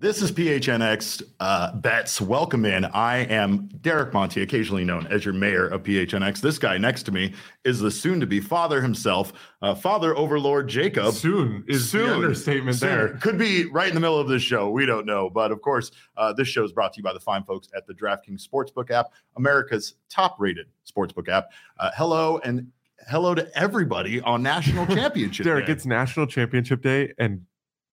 [0.00, 2.22] This is PHNX uh, Bets.
[2.22, 2.86] Welcome in.
[2.86, 6.40] I am Derek Monty, occasionally known as your mayor of PHNX.
[6.40, 7.34] This guy next to me
[7.64, 11.12] is the soon to be father himself, uh, Father Overlord Jacob.
[11.12, 12.06] Soon is Soon.
[12.08, 12.88] the understatement Soon.
[12.88, 13.08] there.
[13.18, 14.70] Could be right in the middle of this show.
[14.70, 15.28] We don't know.
[15.28, 17.86] But of course, uh, this show is brought to you by the fine folks at
[17.86, 21.48] the DraftKings Sportsbook app, America's top rated sportsbook app.
[21.78, 22.68] Uh, hello and
[23.10, 25.72] hello to everybody on National Championship Derek, Day.
[25.72, 27.44] it's National Championship Day, and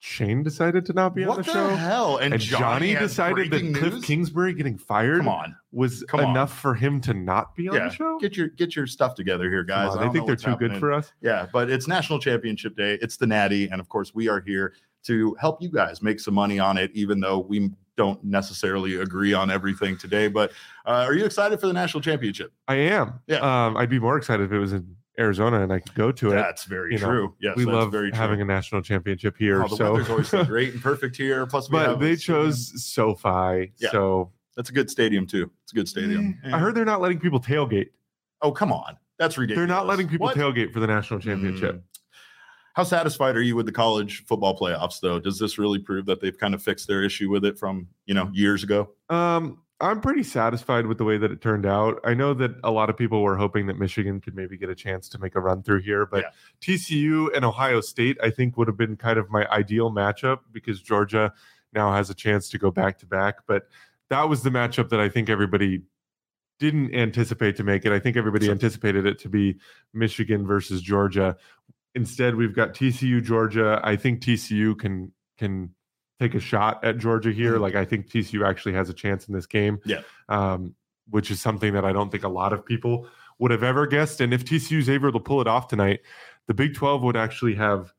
[0.00, 1.74] Shane decided to not be what on the, the, show.
[1.74, 2.16] hell?
[2.18, 4.04] And, And Johnny, has decided that Cliff news?
[4.04, 5.56] Kingsbury getting fired Come on.
[5.72, 6.30] was Come on.
[6.30, 8.18] enough for him to not be on Yeah, the show.
[8.20, 9.96] get your get your stuff together here, guys.
[9.96, 11.12] on, I think they're too good for us.
[11.20, 12.98] Yeah, but it's National Championship Day.
[13.02, 14.74] It's the Natty, and of course, we are here
[15.04, 19.32] to help you guys make some money on it, even though we don't necessarily agree
[19.34, 20.28] on everything today.
[20.28, 20.52] But
[20.86, 22.52] uh, are you excited for the National Championship?
[22.68, 23.20] I am.
[23.26, 23.38] Yeah.
[23.38, 26.30] Um, I'd be more excited if it was in Arizona and I could go to
[26.30, 26.34] it.
[26.34, 27.34] That's very you know, true.
[27.40, 28.18] yes, we love very true.
[28.18, 29.64] having a national championship here.
[29.64, 31.46] Oh, the so, weather's always so great and perfect here.
[31.46, 33.90] Plus, but they chose SoFi, Yeah.
[33.90, 35.50] so that's a good stadium too.
[35.62, 36.38] It's a good stadium.
[36.44, 37.88] I heard they're not letting people tailgate.
[38.42, 39.66] Oh, come on, that's ridiculous.
[39.68, 40.36] They're not letting people What?
[40.36, 41.76] tailgate for the national championship.
[41.76, 41.82] Mm.
[42.74, 45.18] How satisfied are you with the college football playoffs, though?
[45.18, 48.14] Does this really prove that they've kind of fixed their issue with it from you
[48.14, 48.90] know years ago?
[49.10, 52.00] Um, I'm pretty satisfied with the way that it turned out.
[52.02, 54.74] I know that a lot of people were hoping that Michigan could maybe get a
[54.74, 58.66] chance to make a run through here, but TCU and Ohio State, I think, would
[58.66, 61.32] have been kind of my ideal matchup because Georgia
[61.72, 63.46] now has a chance to go back to back.
[63.46, 63.68] But
[64.10, 65.82] that was the matchup that I think everybody
[66.58, 67.92] didn't anticipate to make it.
[67.92, 68.54] I think everybody Sure.
[68.54, 69.58] anticipated it to be
[69.94, 71.36] Michigan versus Georgia.
[71.94, 73.80] Instead, we've got TCU Georgia.
[73.84, 75.72] I think TCU can can
[76.20, 77.56] take a shot at Georgia here.
[77.56, 77.60] Mhm.
[77.60, 79.78] Like I think TCU actually has a chance in this game.
[79.84, 80.00] Yeah.
[80.28, 80.74] Um,
[81.10, 83.06] which is something that I don't think a lot of people
[83.38, 84.20] would have ever guessed.
[84.20, 86.00] And if TCU is able to pull it off tonight,
[86.46, 87.94] the Big 12 would actually have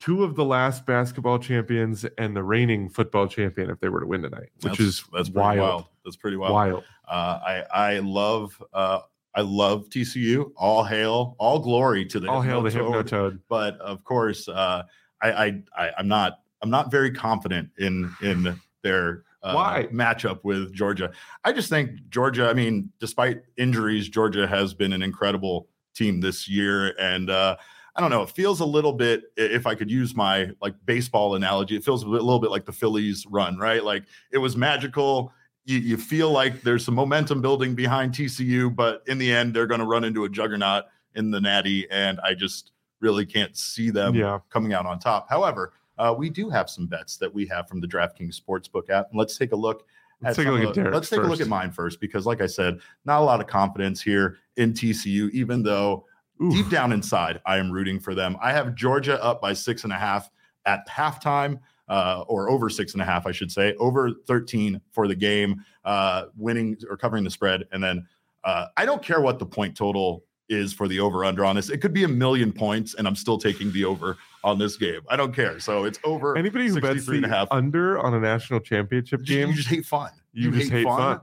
[0.00, 4.06] two of the last basketball champions and the reigning football champion if they were to
[4.06, 5.58] win tonight, which That's- is that's pretty wild.
[5.60, 5.84] wild.
[6.04, 6.52] That's pretty wild.
[6.54, 6.84] Wild.
[7.06, 9.00] Uh, I I love uh,
[9.34, 10.50] I love TCU.
[10.56, 12.70] All hail, all glory to the All hail the.
[12.70, 13.40] Hypnotoad.
[13.48, 14.84] But of course, uh,
[15.22, 19.88] I, I I I'm not I'm not very confident in in their uh, Why?
[19.92, 21.10] matchup with Georgia.
[21.44, 22.48] I just think Georgia.
[22.48, 27.56] I mean, despite injuries, Georgia has been an incredible team this year, and uh,
[27.96, 28.22] I don't know.
[28.22, 32.02] It feels a little bit, if I could use my like baseball analogy, it feels
[32.02, 33.82] a, bit, a little bit like the Phillies run, right?
[33.82, 35.32] Like it was magical.
[35.64, 39.66] You, you feel like there's some momentum building behind TCU, but in the end, they're
[39.66, 40.84] going to run into a juggernaut
[41.14, 44.38] in the Natty, and I just really can't see them Yeah.
[44.50, 45.28] coming out on top.
[45.28, 49.10] However, uh, we do have some bets that we have from the DraftKings Sportsbook app.
[49.10, 49.86] And let's take a look.
[50.22, 52.40] Let's take a look at Derek's Let's take a look at mine first, because like
[52.40, 56.06] I said, not a lot of confidence here in TCU, even though
[56.42, 56.52] Oof.
[56.52, 58.36] deep down inside, I am rooting for them.
[58.40, 60.30] I have Georgia up by six and a half
[60.64, 65.06] at halftime, uh, or over six and a half, I should say, over 13 for
[65.06, 67.64] the game, uh, winning or covering the spread.
[67.72, 68.06] And then
[68.44, 71.70] uh, I don't care what the point total is for the over under on this.
[71.70, 75.00] It could be a million points, and I'm still taking the over on this game.
[75.08, 75.58] I don't care.
[75.60, 76.36] So it's over.
[76.36, 77.48] Anybody who bets 63 and a the half.
[77.50, 80.10] under on a national championship You game, you just hate fun.
[80.32, 81.20] you just hate fun.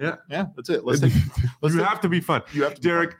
[0.00, 0.84] Yeah, yeah, that's it.
[0.84, 1.12] Let's take.
[1.62, 2.42] Let's you take- have to be fun.
[2.52, 3.10] You have to, be Derek,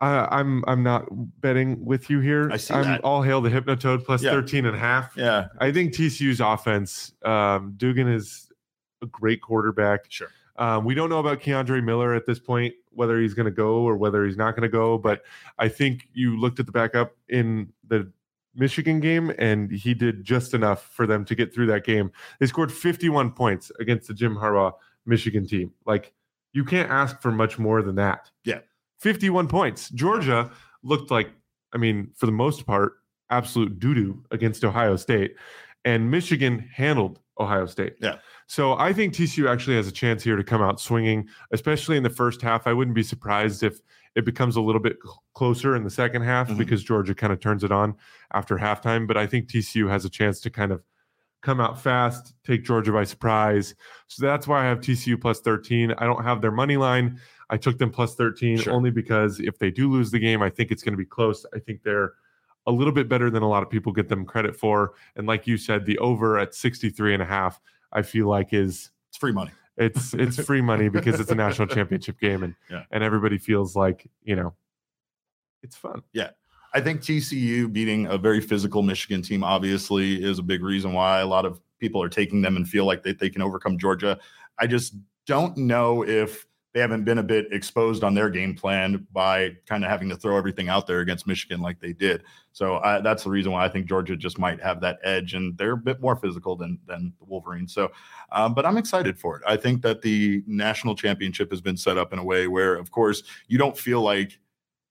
[0.00, 0.12] fun.
[0.14, 1.04] uh, I'm I'm not
[1.40, 2.48] betting with you here.
[2.50, 3.00] I see I'm that.
[3.04, 4.30] all hail the Hypnotoad plus Yeah.
[4.30, 5.12] 13 and a half.
[5.16, 8.50] Yeah, I think TCU's offense, um, Duggan is
[9.02, 10.06] a great quarterback.
[10.08, 10.28] sure.
[10.58, 13.80] Um, we don't know about Kendre Miller at this point, whether he's going to go
[13.82, 14.98] or whether he's not going to go.
[14.98, 15.22] But
[15.58, 18.10] I think you looked at the backup in the
[18.54, 22.10] Michigan game, and he did just enough for them to get through that game.
[22.40, 24.72] They scored 51 points against the Jim Harbaugh
[25.04, 25.72] Michigan team.
[25.84, 26.12] Like,
[26.52, 28.30] you can't ask for much more than that.
[28.44, 28.60] Yeah.
[28.98, 29.90] 51 points.
[29.90, 30.50] Georgia
[30.82, 31.28] looked like,
[31.74, 32.94] I mean, for the most part,
[33.30, 35.36] absolute doo doo against Ohio State.
[35.84, 37.96] And Michigan handled Ohio State.
[38.00, 38.18] Yeah.
[38.46, 42.02] So I think TCU actually has a chance here to come out swinging, especially in
[42.02, 42.66] the first half.
[42.66, 43.80] I wouldn't be surprised if
[44.14, 46.56] it becomes a little bit cl- closer in the second half Mhm.
[46.58, 47.94] because Georgia kind of turns it on
[48.32, 49.06] after halftime.
[49.06, 50.82] But I think TCU has a chance to kind of
[51.42, 53.74] come out fast, take Georgia by surprise.
[54.08, 55.92] So that's why I have TCU plus 13.
[55.98, 57.20] I don't have their money line.
[57.50, 58.72] I took them plus 13 Sure.
[58.72, 61.44] only because if they do lose the game, I think it's going to be close.
[61.54, 62.14] I think they're
[62.66, 64.94] a little bit better than a lot of people get them credit for.
[65.16, 67.60] And like you said, the over at 63 and a half,
[67.92, 69.50] I feel like is It's free money.
[69.76, 72.82] it's it's free money because it's a national championship game and Yeah.
[72.90, 74.54] and everybody feels like, you know,
[75.62, 76.02] it's fun.
[76.12, 76.30] Yeah.
[76.74, 81.20] I think TCU beating a very physical Michigan team obviously is a big reason why
[81.20, 84.18] a lot of people are taking them and feel like they, they can overcome Georgia.
[84.58, 84.94] I just
[85.26, 86.46] don't know if
[86.76, 90.16] they haven't been a bit exposed on their game plan by kind of having to
[90.16, 92.22] throw everything out there against Michigan like they did.
[92.52, 95.56] So I, that's the reason why I think Georgia just might have that edge, and
[95.56, 97.72] they're a bit more physical than than the Wolverines.
[97.72, 97.90] So,
[98.30, 99.42] um, but I'm excited for it.
[99.46, 102.90] I think that the national championship has been set up in a way where, of
[102.90, 104.38] course, you don't feel like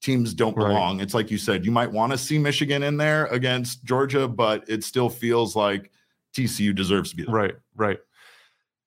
[0.01, 0.97] teams don't belong.
[0.97, 1.03] Right.
[1.03, 4.67] It's like you said, you might want to see Michigan in there against Georgia, but
[4.67, 5.91] it still feels like
[6.35, 7.35] TCU deserves to be there.
[7.35, 7.99] Right, right.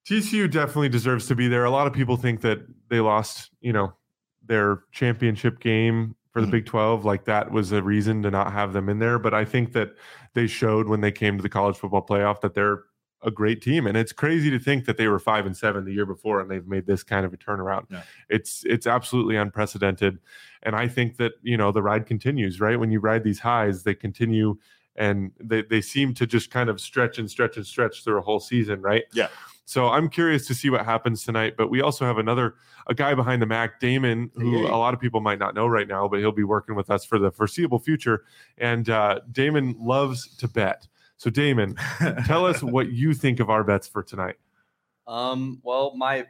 [0.09, 1.65] TCU definitely deserves to be there.
[1.65, 3.93] A lot of people think that they lost, you know,
[4.47, 6.53] their championship game for the mm-hmm.
[6.53, 7.05] Big 12.
[7.05, 9.19] Like that was a reason to not have them in there.
[9.19, 9.95] But I think that
[10.33, 12.85] they showed when they came to the college football playoff that they're
[13.23, 13.87] a great team.
[13.87, 16.51] And it's crazy to think that they were five and seven the year before and
[16.51, 17.85] they've made this kind of a turnaround.
[17.91, 18.03] Yeah.
[18.31, 20.21] It's it's absolutely unprecedented.
[20.63, 22.81] And I think that, you know, the ride continues, right?
[22.81, 24.57] When you ride these highs, they continue
[24.97, 28.23] and they, they seem to just kind of stretch and stretch and stretch through a
[28.23, 29.05] whole season, right?
[29.13, 29.29] Yeah.
[29.69, 31.55] So I'm curious to see what happens tonight.
[31.59, 32.55] But we also have another
[32.87, 35.87] a guy behind the Mac, Damon, who a lot of people might not know right
[35.87, 38.25] now, but he'll be working with us for the foreseeable future.
[38.56, 40.88] And uh, Damon loves to bet.
[41.19, 41.76] So Damon,
[42.26, 44.37] tell us what you think of our bets for tonight.
[45.06, 46.25] Um, well, my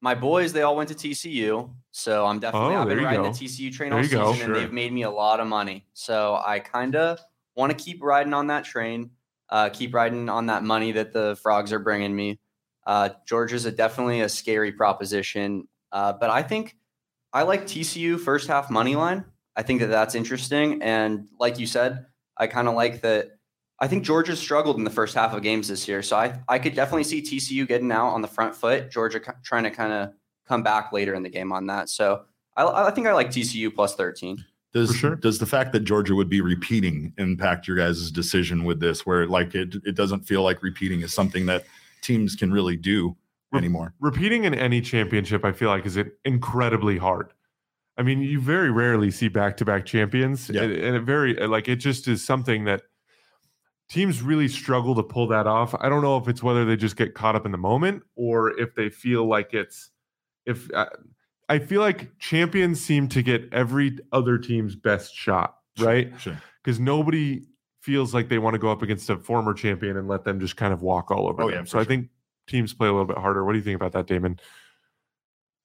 [0.00, 3.30] my boys they all went to TCU, so I'm definitely oh, I've been riding go.
[3.30, 4.44] the TCU train there all season, sure.
[4.46, 5.84] and they've made me a lot of money.
[5.92, 7.20] So I kind of
[7.56, 9.10] want to keep riding on that train,
[9.50, 12.38] uh, keep riding on that money that the frogs are bringing me.
[12.86, 16.76] Uh, Georgia's a definitely a scary proposition, uh, but I think
[17.32, 19.24] I like TCU first half money line.
[19.56, 22.06] I think that that's interesting, and like you said,
[22.36, 23.32] I kind of like that.
[23.78, 26.58] I think Georgia struggled in the first half of games this year, so I I
[26.58, 28.90] could definitely see TCU getting out on the front foot.
[28.90, 30.12] Georgia trying to kind of
[30.46, 31.88] come back later in the game on that.
[31.88, 32.24] So
[32.56, 34.44] I, I think I like TCU plus thirteen.
[34.72, 35.16] Does sure.
[35.16, 39.26] does the fact that Georgia would be repeating impact your guys' decision with this, where
[39.26, 41.64] like it it doesn't feel like repeating is something that
[42.02, 43.16] teams can really do
[43.54, 43.94] anymore.
[44.00, 47.32] repeating in any championship, I feel like, is incredibly hard.
[47.96, 50.62] I mean, you very rarely see back to back champions, yeah.
[50.62, 52.82] and, and it very like it just is something that
[53.90, 55.74] teams really struggle to pull that off.
[55.78, 58.58] I don't know if it's whether they just get caught up in the moment or
[58.58, 59.90] if they feel like it's
[60.46, 60.86] if uh,
[61.48, 66.10] I feel like champions seem to get every other team's best shot, right?
[66.12, 66.84] Because sure.
[66.84, 67.42] nobody
[67.80, 70.56] feels like they want to go up against a former champion and let them just
[70.56, 71.42] kind of walk all over.
[71.42, 71.60] Oh, them.
[71.60, 71.80] Yeah, so sure.
[71.80, 72.08] I think
[72.46, 73.44] teams play a little bit harder.
[73.44, 74.38] What do you think about that, Damon?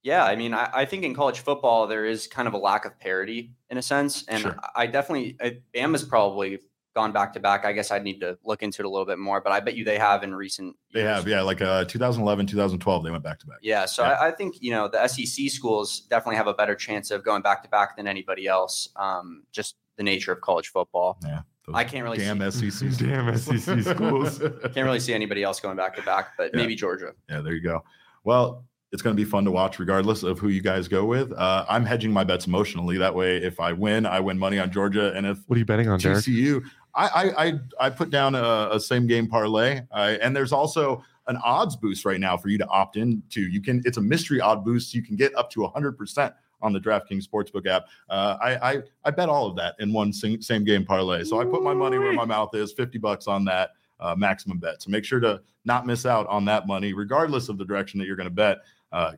[0.03, 2.85] Yeah, I mean, I, I, think in college football there is kind of a lack
[2.85, 4.55] of parity in a sense, and sure.
[4.75, 6.59] I definitely I, Bama's probably
[6.95, 7.65] gone back to back.
[7.65, 9.75] I guess I'd need to look into it a little bit more, but I bet
[9.75, 10.75] you they have in recent.
[10.93, 11.15] They years.
[11.15, 13.57] have, yeah, like uh, 2011, 2012, they went back to back.
[13.63, 14.11] Yeah, so yeah.
[14.11, 17.41] I, I, think you know the SEC schools definitely have a better chance of going
[17.41, 18.89] back to back than anybody else.
[18.95, 21.17] Um, just the nature of college football.
[21.23, 21.41] Yeah.
[21.73, 24.39] I can't really damn see, SEC damn SEC schools.
[24.39, 26.61] can't really see anybody else going back to back, but yeah.
[26.61, 27.13] maybe Georgia.
[27.29, 27.83] Yeah, there you go.
[28.23, 31.31] Well, it's going to be fun to watch regardless of who you guys go with.
[31.33, 32.97] Uh, I'm hedging my bets emotionally.
[32.97, 35.65] That way, if I win, I win money on Georgia, and if what are you
[35.65, 36.63] betting on, TCU?
[36.93, 41.03] I, I I I put down a, a same game parlay, uh, and there's also
[41.27, 43.41] an odds boost right now for you to opt into.
[43.41, 44.93] You can it's a mystery odd boost.
[44.93, 47.85] You can get up to 100 percent on the DraftKings Sportsbook app.
[48.09, 51.23] Uh, I, I, I bet all of that in one sing, same game parlay.
[51.23, 54.57] So I put my money where my mouth is, 50 bucks on that uh, maximum
[54.57, 54.81] bet.
[54.81, 58.05] So make sure to not miss out on that money, regardless of the direction that
[58.05, 58.59] you're going to bet.
[58.91, 59.13] Uh,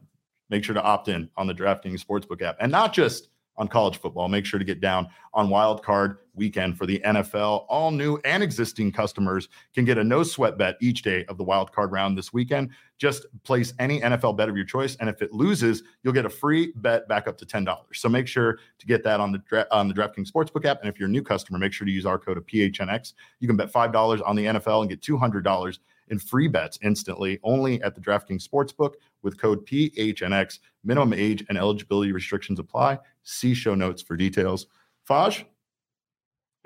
[0.50, 3.98] make sure to opt in on the DraftKings Sportsbook app, and not just on college
[3.98, 4.28] football.
[4.28, 7.66] Make sure to get down on wild card weekend for the NFL.
[7.68, 11.44] All new and existing customers can get a no sweat bet each day of the
[11.44, 12.70] wild card round this weekend.
[12.98, 16.30] Just place any NFL bet of your choice, and if it loses, you'll get a
[16.30, 18.00] free bet back up to ten dollars.
[18.00, 20.80] So make sure to get that on the on the DraftKings Sportsbook app.
[20.82, 23.14] And if you're a new customer, make sure to use our code of PHNX.
[23.40, 26.48] You can bet five dollars on the NFL and get two hundred dollars in free
[26.48, 30.60] bets instantly only at the DraftKings Sportsbook with code PHNX.
[30.84, 33.00] Minimum age and eligibility restrictions apply.
[33.24, 34.68] See show notes for details.
[35.10, 35.46] Faj,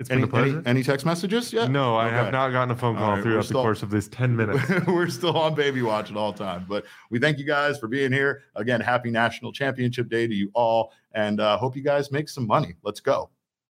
[0.02, 0.58] it's been any, a pleasure.
[0.58, 1.70] Any, any, text messages yet?
[1.70, 2.16] No, I okay.
[2.16, 4.60] have not gotten a phone call right, throughout still, the course of this 10 minutes.
[4.88, 6.66] we're still on baby watch at all time.
[6.68, 8.42] But we thank you guys for being here.
[8.56, 10.92] Again, happy National Championship Day to you all.
[11.12, 12.74] And uh, hope you guys make some money.
[12.82, 13.30] Let's go.